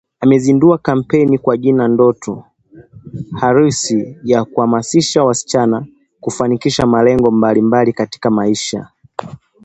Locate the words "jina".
1.57-1.87